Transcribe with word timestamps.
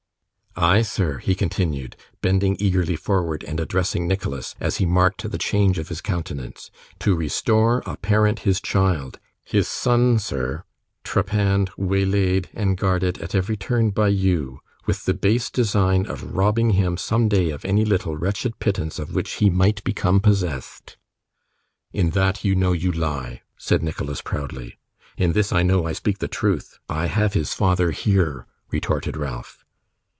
Ay, 0.57 0.81
sir,' 0.81 1.17
he 1.19 1.33
continued, 1.33 1.95
bending 2.21 2.57
eagerly 2.59 2.97
forward, 2.97 3.41
and 3.45 3.57
addressing 3.57 4.05
Nicholas, 4.05 4.53
as 4.59 4.77
he 4.77 4.85
marked 4.85 5.31
the 5.31 5.37
change 5.37 5.79
of 5.79 5.87
his 5.87 6.01
countenance, 6.01 6.69
'to 6.99 7.15
restore 7.15 7.81
a 7.85 7.95
parent 7.95 8.39
his 8.39 8.59
child; 8.59 9.17
his 9.45 9.65
son, 9.65 10.19
sir; 10.19 10.65
trepanned, 11.05 11.71
waylaid, 11.77 12.49
and 12.53 12.77
guarded 12.77 13.17
at 13.19 13.33
every 13.33 13.55
turn 13.55 13.91
by 13.91 14.09
you, 14.09 14.59
with 14.85 15.05
the 15.05 15.13
base 15.13 15.49
design 15.49 16.05
of 16.05 16.35
robbing 16.35 16.71
him 16.71 16.97
some 16.97 17.29
day 17.29 17.49
of 17.49 17.63
any 17.63 17.85
little 17.85 18.17
wretched 18.17 18.59
pittance 18.59 18.99
of 18.99 19.15
which 19.15 19.35
he 19.35 19.49
might 19.49 19.81
become 19.85 20.19
possessed.' 20.19 20.97
'In 21.93 22.09
that, 22.09 22.43
you 22.43 22.55
know 22.55 22.73
you 22.73 22.91
lie,' 22.91 23.41
said 23.57 23.81
Nicholas, 23.81 24.21
proudly. 24.21 24.77
'In 25.17 25.31
this, 25.31 25.53
I 25.53 25.63
know 25.63 25.85
I 25.87 25.93
speak 25.93 26.17
the 26.19 26.27
truth. 26.27 26.77
I 26.89 27.05
have 27.05 27.33
his 27.35 27.53
father 27.53 27.91
here,' 27.91 28.45
retorted 28.69 29.15
Ralph. 29.15 29.59